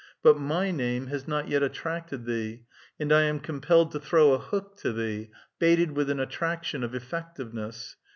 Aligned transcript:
but 0.23 0.35
my 0.39 0.71
name, 0.71 1.05
has 1.05 1.27
not 1.27 1.47
yet 1.47 1.61
attracted 1.61 2.25
thee, 2.25 2.65
and 2.99 3.13
I 3.13 3.21
am 3.21 3.39
compelled 3.39 3.91
to 3.91 3.99
throw 3.99 4.33
a 4.33 4.39
hook 4.39 4.75
to 4.77 4.91
thee, 4.91 5.29
baited 5.59 5.91
with 5.91 6.09
an 6.09 6.17
attrac 6.17 6.63
tion 6.63 6.83
of 6.83 6.95
effectiveness. 6.95 7.97